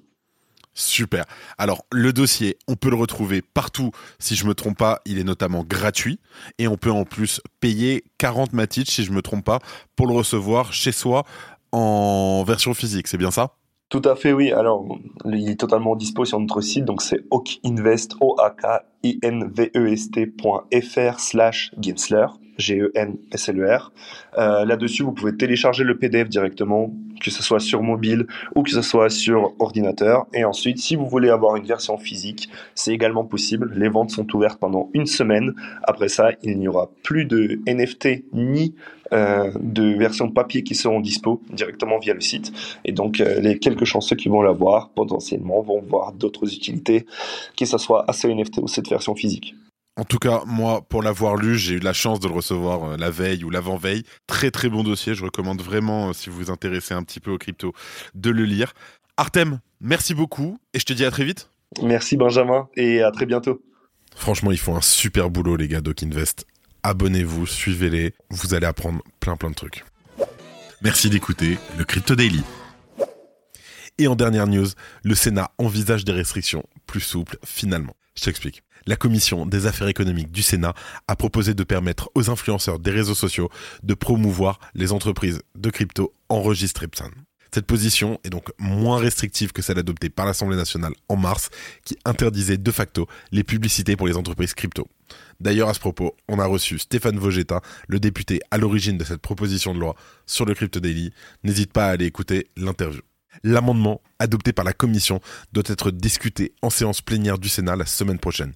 Super. 0.77 1.23
Alors 1.57 1.85
le 1.89 2.11
dossier, 2.11 2.57
on 2.67 2.75
peut 2.75 2.89
le 2.89 2.97
retrouver 2.97 3.41
partout. 3.41 3.91
Si 4.19 4.35
je 4.35 4.45
me 4.45 4.53
trompe 4.53 4.77
pas, 4.77 4.99
il 5.05 5.17
est 5.17 5.23
notamment 5.23 5.63
gratuit 5.63 6.19
et 6.59 6.67
on 6.67 6.75
peut 6.75 6.91
en 6.91 7.05
plus 7.05 7.39
payer 7.61 8.03
40 8.17 8.51
matits 8.51 8.85
si 8.85 9.05
je 9.05 9.13
me 9.13 9.21
trompe 9.21 9.45
pas 9.45 9.59
pour 9.95 10.05
le 10.05 10.13
recevoir 10.13 10.73
chez 10.73 10.91
soi 10.91 11.23
en 11.71 12.43
version 12.45 12.73
physique, 12.73 13.07
c'est 13.07 13.17
bien 13.17 13.31
ça? 13.31 13.55
Tout 13.89 14.01
à 14.03 14.15
fait, 14.15 14.33
oui. 14.33 14.51
Alors, 14.51 14.85
il 15.25 15.49
est 15.49 15.59
totalement 15.59 15.95
dispo 15.95 16.25
sur 16.25 16.39
notre 16.39 16.61
site, 16.61 16.85
donc 16.85 17.01
c'est 17.01 17.21
oakinvest, 17.29 18.15
o 18.19 18.35
e 19.05 19.93
s 19.93 20.11
t.fr 20.11 21.19
slash 21.19 21.71
Gensler. 21.81 22.27
G-E-N-S-L-E-R. 22.57 23.91
Euh, 24.37 24.65
là-dessus, 24.65 25.03
vous 25.03 25.11
pouvez 25.11 25.35
télécharger 25.35 25.83
le 25.83 25.97
PDF 25.97 26.29
directement, 26.29 26.93
que 27.21 27.31
ce 27.31 27.43
soit 27.43 27.59
sur 27.59 27.81
mobile 27.81 28.27
ou 28.55 28.63
que 28.63 28.71
ce 28.71 28.81
soit 28.81 29.09
sur 29.09 29.53
ordinateur. 29.59 30.25
Et 30.33 30.45
ensuite, 30.45 30.79
si 30.79 30.95
vous 30.95 31.07
voulez 31.07 31.29
avoir 31.29 31.55
une 31.55 31.65
version 31.65 31.97
physique, 31.97 32.49
c'est 32.73 32.91
également 32.91 33.25
possible. 33.25 33.71
Les 33.75 33.89
ventes 33.89 34.11
sont 34.11 34.27
ouvertes 34.35 34.59
pendant 34.59 34.89
une 34.93 35.05
semaine. 35.05 35.53
Après 35.83 36.09
ça, 36.09 36.31
il 36.43 36.57
n'y 36.57 36.67
aura 36.67 36.89
plus 37.03 37.25
de 37.25 37.59
NFT 37.67 38.23
ni 38.33 38.73
euh, 39.13 39.51
de 39.59 39.95
versions 39.95 40.31
papier 40.31 40.63
qui 40.63 40.73
seront 40.73 40.99
dispo 40.99 41.39
directement 41.51 41.99
via 41.99 42.15
le 42.15 42.21
site. 42.21 42.51
Et 42.85 42.91
donc, 42.91 43.21
euh, 43.21 43.39
les 43.39 43.59
quelques 43.59 43.85
chanceux 43.85 44.15
qui 44.15 44.29
vont 44.29 44.41
l'avoir, 44.41 44.89
potentiellement, 44.89 45.61
vont 45.61 45.79
voir 45.79 46.11
d'autres 46.11 46.51
utilités, 46.51 47.05
que 47.55 47.65
ce 47.65 47.77
soit 47.77 48.03
à 48.09 48.27
NFT 48.27 48.57
ou 48.63 48.67
cette 48.67 48.89
version 48.89 48.94
physique. 49.15 49.55
En 49.97 50.03
tout 50.03 50.19
cas, 50.19 50.43
moi, 50.45 50.81
pour 50.81 51.01
l'avoir 51.01 51.37
lu, 51.37 51.57
j'ai 51.57 51.75
eu 51.75 51.79
la 51.79 51.93
chance 51.93 52.19
de 52.19 52.27
le 52.27 52.33
recevoir 52.33 52.83
euh, 52.83 52.97
la 52.97 53.09
veille 53.09 53.45
ou 53.45 53.49
l'avant-veille. 53.49 54.03
Très 54.27 54.51
très 54.51 54.67
bon 54.67 54.83
dossier. 54.83 55.15
Je 55.15 55.23
recommande 55.23 55.61
vraiment, 55.61 56.09
euh, 56.09 56.13
si 56.13 56.29
vous 56.29 56.37
vous 56.37 56.51
intéressez 56.51 56.93
un 56.93 57.03
petit 57.03 57.21
peu 57.21 57.31
aux 57.31 57.37
crypto, 57.37 57.73
de 58.13 58.29
le 58.29 58.43
lire. 58.43 58.73
Artem, 59.15 59.59
merci 59.79 60.13
beaucoup 60.13 60.59
et 60.73 60.79
je 60.79 60.85
te 60.85 60.91
dis 60.91 61.05
à 61.05 61.11
très 61.11 61.23
vite. 61.23 61.49
Merci 61.81 62.17
Benjamin 62.17 62.67
et 62.75 63.01
à 63.01 63.11
très 63.11 63.25
bientôt. 63.25 63.61
Franchement, 64.15 64.51
ils 64.51 64.57
font 64.57 64.75
un 64.75 64.81
super 64.81 65.29
boulot 65.29 65.55
les 65.55 65.69
gars 65.69 65.81
d'Okinvest. 65.81 66.45
Abonnez-vous, 66.83 67.45
suivez-les, 67.45 68.13
vous 68.29 68.53
allez 68.53 68.67
apprendre 68.67 69.01
plein 69.21 69.37
plein 69.37 69.49
de 69.49 69.55
trucs. 69.55 69.85
Merci 70.81 71.09
d'écouter 71.09 71.57
le 71.77 71.85
Crypto 71.85 72.15
Daily. 72.15 72.43
Et 73.97 74.07
en 74.07 74.15
dernière 74.15 74.45
news, 74.45 74.67
le 75.03 75.15
Sénat 75.15 75.51
envisage 75.57 76.03
des 76.03 76.11
restrictions 76.11 76.63
plus 76.85 76.99
souples 76.99 77.37
finalement. 77.45 77.95
Je 78.17 78.23
t'explique 78.23 78.63
la 78.87 78.95
commission 78.95 79.45
des 79.45 79.65
affaires 79.65 79.87
économiques 79.87 80.31
du 80.31 80.41
Sénat 80.41 80.73
a 81.07 81.15
proposé 81.15 81.53
de 81.53 81.63
permettre 81.63 82.09
aux 82.15 82.29
influenceurs 82.29 82.79
des 82.79 82.91
réseaux 82.91 83.15
sociaux 83.15 83.49
de 83.83 83.93
promouvoir 83.93 84.59
les 84.73 84.91
entreprises 84.91 85.41
de 85.55 85.69
crypto 85.69 86.13
enregistrées. 86.29 86.87
Cette 87.51 87.65
position 87.65 88.19
est 88.23 88.29
donc 88.29 88.49
moins 88.59 88.99
restrictive 88.99 89.53
que 89.53 89.61
celle 89.61 89.79
adoptée 89.79 90.09
par 90.09 90.25
l'Assemblée 90.25 90.57
nationale 90.57 90.93
en 91.07 91.15
mars, 91.15 91.49
qui 91.83 91.97
interdisait 92.03 92.57
de 92.57 92.71
facto 92.71 93.07
les 93.31 93.43
publicités 93.43 93.95
pour 93.95 94.07
les 94.07 94.17
entreprises 94.17 94.53
crypto. 94.53 94.87
D'ailleurs, 95.39 95.69
à 95.69 95.73
ce 95.73 95.79
propos, 95.79 96.15
on 96.27 96.39
a 96.39 96.45
reçu 96.45 96.77
Stéphane 96.79 97.17
Vogetta, 97.17 97.61
le 97.87 97.99
député 97.99 98.41
à 98.51 98.57
l'origine 98.57 98.97
de 98.97 99.03
cette 99.03 99.21
proposition 99.21 99.73
de 99.73 99.79
loi 99.79 99.95
sur 100.25 100.45
le 100.45 100.53
Crypto 100.53 100.79
Daily. 100.79 101.11
N'hésite 101.43 101.71
pas 101.71 101.87
à 101.87 101.91
aller 101.91 102.05
écouter 102.05 102.49
l'interview. 102.57 103.01
L'amendement 103.43 104.01
adopté 104.19 104.53
par 104.53 104.65
la 104.65 104.73
Commission 104.73 105.19
doit 105.53 105.63
être 105.67 105.91
discuté 105.91 106.53
en 106.61 106.69
séance 106.69 107.01
plénière 107.01 107.37
du 107.37 107.49
Sénat 107.49 107.75
la 107.75 107.85
semaine 107.85 108.19
prochaine. 108.19 108.53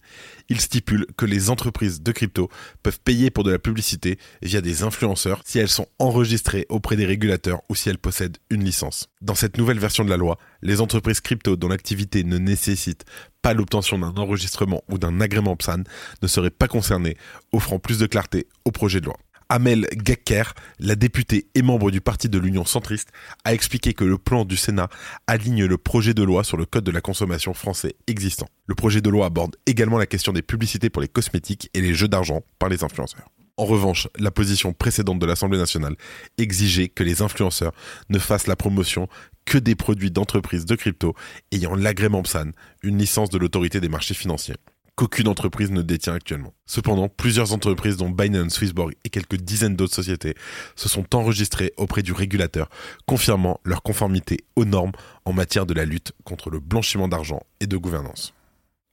Il 0.48 0.60
stipule 0.62 1.06
que 1.18 1.26
les 1.26 1.50
entreprises 1.50 2.02
de 2.02 2.12
crypto 2.12 2.50
peuvent 2.82 3.00
payer 3.00 3.30
pour 3.30 3.44
de 3.44 3.52
la 3.52 3.60
publicité 3.60 4.18
via 4.42 4.62
des 4.62 4.84
influenceurs 4.84 5.42
si 5.46 5.60
elles 5.60 5.70
sont 5.70 5.88
enregistrées 6.00 6.66
auprès 6.70 6.96
des 6.96 7.06
régulateurs 7.06 7.62
ou 7.70 7.76
si 7.76 7.90
elles 7.90 7.98
possèdent 7.98 8.38
une 8.50 8.64
licence. 8.64 9.08
Dans 9.22 9.36
cette 9.36 9.58
nouvelle 9.58 9.80
version 9.80 10.06
de 10.06 10.10
la 10.10 10.18
loi, 10.18 10.38
les 10.62 10.82
entreprises 10.82 11.22
crypto 11.22 11.56
dont 11.56 11.68
l'activité 11.68 12.24
ne 12.24 12.38
nécessite 12.38 13.06
pas 13.42 13.54
l'obtention 13.54 14.00
d'un 14.00 14.14
enregistrement 14.16 14.84
ou 14.90 14.98
d'un 14.98 15.22
agrément 15.22 15.56
PSAN 15.56 15.84
ne 16.22 16.28
seraient 16.28 16.50
pas 16.50 16.68
concernées, 16.68 17.18
offrant 17.52 17.80
plus 17.80 18.00
de 18.00 18.06
clarté 18.06 18.48
au 18.66 18.72
projet 18.72 19.02
de 19.02 19.06
loi. 19.06 19.18
Amel 19.52 19.88
Gekker, 20.06 20.44
la 20.80 20.96
députée 20.96 21.48
et 21.56 21.64
membre 21.64 21.90
du 21.90 22.02
parti 22.02 22.30
de 22.30 22.38
l'Union 22.38 22.66
centriste, 22.66 23.10
a 23.44 23.54
expliqué 23.54 23.96
que 23.96 24.04
le 24.04 24.20
plan 24.20 24.46
du 24.46 24.56
Sénat 24.56 24.90
aligne 25.26 25.66
le 25.66 25.78
projet 25.80 26.14
de 26.14 26.22
loi 26.22 26.44
sur 26.44 26.56
le 26.56 26.66
code 26.66 26.84
de 26.84 26.92
la 26.92 27.02
consommation 27.02 27.56
français 27.56 27.96
existant. 28.06 28.48
Le 28.68 28.76
projet 28.76 29.02
de 29.02 29.10
loi 29.10 29.26
aborde 29.26 29.56
également 29.66 29.98
la 29.98 30.06
question 30.06 30.34
des 30.34 30.44
publicités 30.44 30.92
pour 30.92 31.02
les 31.02 31.08
cosmétiques 31.08 31.72
et 31.74 31.82
les 31.82 31.96
jeux 31.96 32.08
d'argent 32.08 32.44
par 32.60 32.70
les 32.70 32.84
influenceurs. 32.84 33.28
En 33.58 33.66
revanche, 33.66 34.08
la 34.20 34.30
position 34.30 34.72
précédente 34.72 35.18
de 35.18 35.26
l'Assemblée 35.26 35.58
nationale 35.58 35.96
exigeait 36.38 36.88
que 36.88 37.04
les 37.04 37.24
influenceurs 37.24 37.74
ne 38.10 38.20
fassent 38.20 38.48
la 38.48 38.56
promotion 38.56 39.10
que 39.46 39.58
des 39.58 39.76
produits 39.76 40.12
d'entreprises 40.12 40.66
de 40.66 40.76
crypto 40.76 41.16
ayant 41.52 41.74
l'agrément 41.74 42.22
PSAN, 42.22 42.52
une 42.84 43.00
licence 43.00 43.30
de 43.32 43.40
l'autorité 43.40 43.82
des 43.82 43.90
marchés 43.90 44.14
financiers 44.14 44.56
qu'aucune 45.00 45.30
entreprise 45.30 45.72
ne 45.72 45.82
détient 45.82 46.14
actuellement. 46.14 46.54
Cependant, 46.66 47.08
plusieurs 47.08 47.54
entreprises 47.54 47.96
dont 47.96 48.10
Binance, 48.10 48.56
Swissborg 48.56 48.96
et 49.06 49.10
quelques 49.10 49.38
dizaines 49.38 49.78
d'autres 49.78 49.96
sociétés 49.96 50.36
se 50.76 50.90
sont 50.90 51.16
enregistrées 51.16 51.72
auprès 51.78 52.02
du 52.02 52.12
régulateur, 52.12 52.68
confirmant 53.06 53.62
leur 53.64 53.82
conformité 53.82 54.40
aux 54.58 54.66
normes 54.66 54.92
en 55.24 55.32
matière 55.32 55.66
de 55.66 55.74
la 55.74 55.86
lutte 55.86 56.12
contre 56.26 56.50
le 56.50 56.60
blanchiment 56.60 57.08
d'argent 57.08 57.40
et 57.62 57.66
de 57.66 57.78
gouvernance. 57.78 58.34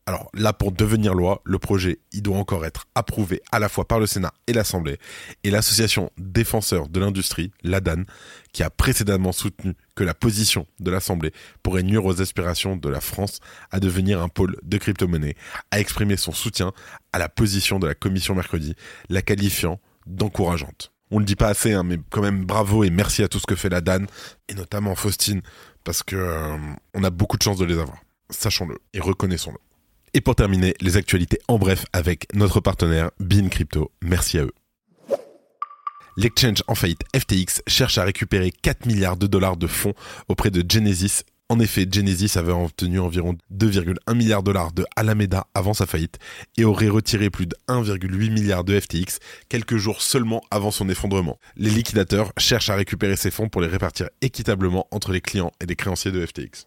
Alors 0.08 0.30
là, 0.34 0.52
pour 0.52 0.70
devenir 0.70 1.14
loi, 1.14 1.42
le 1.44 1.58
projet, 1.58 1.98
il 2.12 2.22
doit 2.22 2.36
encore 2.36 2.64
être 2.64 2.86
approuvé 2.94 3.42
à 3.50 3.58
la 3.58 3.68
fois 3.68 3.88
par 3.88 3.98
le 3.98 4.06
Sénat 4.06 4.32
et 4.46 4.52
l'Assemblée. 4.52 4.98
Et 5.42 5.50
l'association 5.50 6.12
défenseur 6.16 6.88
de 6.88 7.00
l'industrie, 7.00 7.50
l'ADAN, 7.64 8.04
qui 8.52 8.62
a 8.62 8.70
précédemment 8.70 9.32
soutenu 9.32 9.74
que 9.96 10.04
la 10.04 10.14
position 10.14 10.68
de 10.78 10.92
l'Assemblée 10.92 11.32
pourrait 11.64 11.82
nuire 11.82 12.04
aux 12.04 12.20
aspirations 12.20 12.76
de 12.76 12.88
la 12.88 13.00
France 13.00 13.40
à 13.72 13.80
devenir 13.80 14.22
un 14.22 14.28
pôle 14.28 14.56
de 14.62 14.78
crypto-monnaie, 14.78 15.34
a 15.72 15.80
exprimé 15.80 16.16
son 16.16 16.30
soutien 16.30 16.72
à 17.12 17.18
la 17.18 17.28
position 17.28 17.80
de 17.80 17.88
la 17.88 17.96
Commission 17.96 18.36
mercredi, 18.36 18.76
la 19.08 19.22
qualifiant 19.22 19.80
d'encourageante. 20.06 20.92
On 21.10 21.18
le 21.18 21.24
dit 21.24 21.36
pas 21.36 21.48
assez, 21.48 21.72
hein, 21.72 21.82
mais 21.82 21.98
quand 22.10 22.22
même 22.22 22.44
bravo 22.44 22.84
et 22.84 22.90
merci 22.90 23.24
à 23.24 23.28
tout 23.28 23.40
ce 23.40 23.46
que 23.46 23.56
fait 23.56 23.68
la 23.68 23.80
DAN, 23.80 24.06
et 24.48 24.54
notamment 24.54 24.94
Faustine, 24.94 25.42
parce 25.82 26.04
que 26.04 26.14
euh, 26.14 26.56
on 26.94 27.02
a 27.02 27.10
beaucoup 27.10 27.36
de 27.36 27.42
chance 27.42 27.58
de 27.58 27.64
les 27.64 27.78
avoir. 27.78 27.98
Sachons-le 28.30 28.78
et 28.92 29.00
reconnaissons-le. 29.00 29.65
Et 30.16 30.22
pour 30.22 30.34
terminer, 30.34 30.72
les 30.80 30.96
actualités 30.96 31.40
en 31.46 31.58
bref 31.58 31.84
avec 31.92 32.26
notre 32.32 32.60
partenaire 32.60 33.10
Bean 33.20 33.50
Crypto. 33.50 33.92
Merci 34.00 34.38
à 34.38 34.44
eux. 34.44 34.54
L'exchange 36.16 36.62
en 36.68 36.74
faillite 36.74 37.02
FTX 37.14 37.60
cherche 37.66 37.98
à 37.98 38.04
récupérer 38.04 38.50
4 38.50 38.86
milliards 38.86 39.18
de 39.18 39.26
dollars 39.26 39.58
de 39.58 39.66
fonds 39.66 39.92
auprès 40.28 40.50
de 40.50 40.64
Genesis. 40.66 41.24
En 41.50 41.60
effet, 41.60 41.86
Genesis 41.92 42.38
avait 42.38 42.52
obtenu 42.52 42.98
environ 42.98 43.36
2,1 43.52 44.16
milliards 44.16 44.42
de 44.42 44.46
dollars 44.46 44.72
de 44.72 44.86
Alameda 44.96 45.48
avant 45.52 45.74
sa 45.74 45.84
faillite 45.84 46.18
et 46.56 46.64
aurait 46.64 46.88
retiré 46.88 47.28
plus 47.28 47.46
de 47.46 47.54
1,8 47.68 48.30
milliard 48.30 48.64
de 48.64 48.80
FTX 48.80 49.18
quelques 49.50 49.76
jours 49.76 50.00
seulement 50.00 50.40
avant 50.50 50.70
son 50.70 50.88
effondrement. 50.88 51.38
Les 51.56 51.68
liquidateurs 51.68 52.32
cherchent 52.38 52.70
à 52.70 52.74
récupérer 52.74 53.16
ces 53.16 53.30
fonds 53.30 53.50
pour 53.50 53.60
les 53.60 53.68
répartir 53.68 54.08
équitablement 54.22 54.88
entre 54.92 55.12
les 55.12 55.20
clients 55.20 55.52
et 55.60 55.66
les 55.66 55.76
créanciers 55.76 56.10
de 56.10 56.24
FTX 56.24 56.66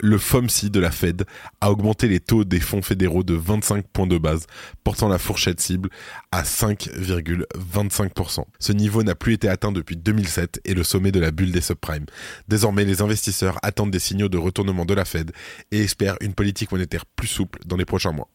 le 0.00 0.18
FOMC 0.18 0.70
de 0.70 0.80
la 0.80 0.90
Fed 0.90 1.24
a 1.60 1.70
augmenté 1.70 2.08
les 2.08 2.20
taux 2.20 2.44
des 2.44 2.60
fonds 2.60 2.82
fédéraux 2.82 3.22
de 3.22 3.34
25 3.34 3.86
points 3.86 4.06
de 4.06 4.18
base, 4.18 4.46
portant 4.84 5.08
la 5.08 5.18
fourchette 5.18 5.60
cible 5.60 5.90
à 6.32 6.42
5,25%. 6.42 8.44
Ce 8.58 8.72
niveau 8.72 9.02
n'a 9.02 9.14
plus 9.14 9.34
été 9.34 9.48
atteint 9.48 9.72
depuis 9.72 9.96
2007 9.96 10.60
et 10.64 10.74
le 10.74 10.84
sommet 10.84 11.12
de 11.12 11.20
la 11.20 11.30
bulle 11.30 11.52
des 11.52 11.60
subprimes. 11.60 12.06
Désormais, 12.48 12.84
les 12.84 13.02
investisseurs 13.02 13.58
attendent 13.62 13.90
des 13.90 13.98
signaux 13.98 14.28
de 14.28 14.38
retournement 14.38 14.84
de 14.84 14.94
la 14.94 15.04
Fed 15.04 15.32
et 15.70 15.80
espèrent 15.80 16.16
une 16.20 16.34
politique 16.34 16.72
monétaire 16.72 17.06
plus 17.06 17.28
souple 17.28 17.60
dans 17.66 17.76
les 17.76 17.84
prochains 17.84 18.12
mois. 18.12 18.28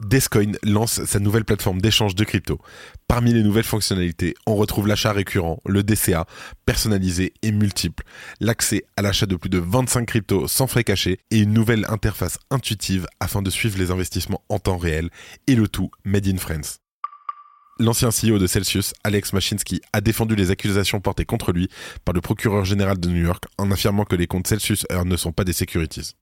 Descoin 0.00 0.52
lance 0.62 1.04
sa 1.06 1.18
nouvelle 1.18 1.44
plateforme 1.44 1.80
d'échange 1.80 2.14
de 2.14 2.22
crypto. 2.22 2.60
Parmi 3.08 3.32
les 3.32 3.42
nouvelles 3.42 3.64
fonctionnalités, 3.64 4.34
on 4.46 4.54
retrouve 4.54 4.86
l'achat 4.86 5.12
récurrent, 5.12 5.58
le 5.66 5.82
DCA, 5.82 6.24
personnalisé 6.64 7.34
et 7.42 7.50
multiple, 7.50 8.04
l'accès 8.38 8.84
à 8.96 9.02
l'achat 9.02 9.26
de 9.26 9.34
plus 9.34 9.50
de 9.50 9.58
25 9.58 10.06
cryptos 10.06 10.46
sans 10.46 10.68
frais 10.68 10.84
cachés 10.84 11.18
et 11.32 11.40
une 11.40 11.52
nouvelle 11.52 11.84
interface 11.88 12.38
intuitive 12.50 13.08
afin 13.18 13.42
de 13.42 13.50
suivre 13.50 13.76
les 13.76 13.90
investissements 13.90 14.44
en 14.48 14.60
temps 14.60 14.78
réel 14.78 15.10
et 15.48 15.56
le 15.56 15.66
tout 15.66 15.90
made 16.04 16.28
in 16.28 16.36
France. 16.36 16.78
L'ancien 17.80 18.10
CEO 18.10 18.38
de 18.38 18.46
Celsius, 18.46 18.94
Alex 19.02 19.32
Mashinsky, 19.32 19.80
a 19.92 20.00
défendu 20.00 20.36
les 20.36 20.52
accusations 20.52 21.00
portées 21.00 21.24
contre 21.24 21.52
lui 21.52 21.68
par 22.04 22.12
le 22.12 22.20
procureur 22.20 22.64
général 22.64 23.00
de 23.00 23.08
New 23.08 23.24
York 23.24 23.44
en 23.56 23.70
affirmant 23.72 24.04
que 24.04 24.16
les 24.16 24.28
comptes 24.28 24.46
Celsius 24.46 24.86
Earn 24.90 25.08
ne 25.08 25.16
sont 25.16 25.32
pas 25.32 25.44
des 25.44 25.52
securities. 25.52 26.14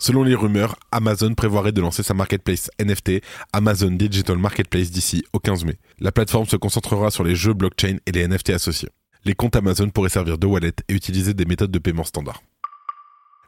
Selon 0.00 0.22
les 0.22 0.36
rumeurs, 0.36 0.76
Amazon 0.92 1.34
prévoirait 1.34 1.72
de 1.72 1.80
lancer 1.80 2.04
sa 2.04 2.14
marketplace 2.14 2.70
NFT 2.80 3.20
Amazon 3.52 3.90
Digital 3.90 4.38
Marketplace 4.38 4.92
d'ici 4.92 5.24
au 5.32 5.40
15 5.40 5.64
mai. 5.64 5.76
La 5.98 6.12
plateforme 6.12 6.46
se 6.46 6.54
concentrera 6.54 7.10
sur 7.10 7.24
les 7.24 7.34
jeux 7.34 7.52
blockchain 7.52 7.96
et 8.06 8.12
les 8.12 8.28
NFT 8.28 8.50
associés. 8.50 8.90
Les 9.24 9.34
comptes 9.34 9.56
Amazon 9.56 9.90
pourraient 9.90 10.08
servir 10.08 10.38
de 10.38 10.46
wallet 10.46 10.72
et 10.88 10.94
utiliser 10.94 11.34
des 11.34 11.44
méthodes 11.44 11.72
de 11.72 11.78
paiement 11.80 12.04
standard. 12.04 12.42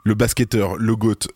Le 0.03 0.15
basketteur, 0.15 0.77
le 0.77 0.97
GOAT 0.97 1.29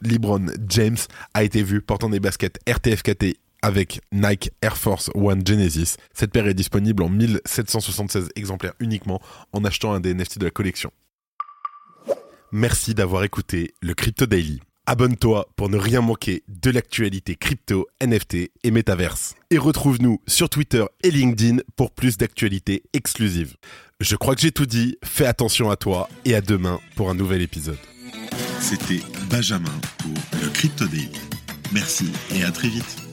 James 0.68 0.97
a 1.33 1.44
été 1.44 1.62
vu 1.62 1.80
portant 1.80 2.09
des 2.09 2.18
baskets 2.18 2.59
RTFKT 2.68 3.37
avec 3.62 4.00
Nike 4.11 4.50
Air 4.62 4.76
Force 4.76 5.11
One 5.14 5.47
Genesis. 5.47 5.97
Cette 6.12 6.33
paire 6.33 6.49
est 6.49 6.54
disponible 6.54 7.04
en 7.04 7.09
1776 7.09 8.30
exemplaires 8.35 8.75
uniquement 8.80 9.21
en 9.52 9.64
achetant 9.64 9.92
un 9.92 10.00
des 10.00 10.12
NFT 10.12 10.40
de 10.40 10.47
la 10.47 10.50
collection. 10.50 10.90
Merci 12.50 12.94
d'avoir 12.94 13.23
écouté 13.23 13.75
le 13.80 13.94
Crypto 13.94 14.26
Daily. 14.26 14.61
Abonne-toi 14.87 15.49
pour 15.57 15.71
ne 15.71 15.79
rien 15.79 16.03
manquer 16.03 16.43
de 16.49 16.71
l'actualité 16.71 17.37
crypto, 17.37 17.87
NFT 18.03 18.50
et 18.62 18.71
métaverse. 18.71 19.35
Et 19.50 19.57
retrouve-nous 19.57 20.21
sur 20.26 20.50
Twitter 20.50 20.85
et 21.03 21.11
LinkedIn 21.11 21.62
pour 21.75 21.91
plus 21.91 22.19
d'actualités 22.19 22.83
exclusives. 22.93 23.57
Je 24.00 24.17
crois 24.17 24.35
que 24.35 24.43
j'ai 24.43 24.53
tout 24.53 24.67
dit, 24.67 24.99
fais 25.03 25.25
attention 25.25 25.71
à 25.71 25.76
toi 25.76 26.11
et 26.26 26.35
à 26.35 26.43
demain 26.43 26.81
pour 26.97 27.09
un 27.09 27.14
nouvel 27.14 27.41
épisode. 27.41 27.79
C'était 28.61 29.00
Benjamin 29.31 29.73
pour 29.99 30.12
le 30.43 30.50
Crypto. 30.50 30.85
Merci 31.73 32.12
et 32.35 32.45
à 32.45 32.50
très 32.50 32.69
vite. 32.69 33.03